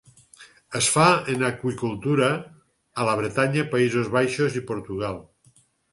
Es 0.79 0.87
fa 0.93 1.09
en 1.33 1.43
aqüicultura 1.49 2.29
a 3.03 3.07
la 3.11 3.15
Bretanya, 3.21 3.67
Països 3.75 4.11
Baixos 4.17 4.59
i 4.63 4.65
Portugal. 4.71 5.25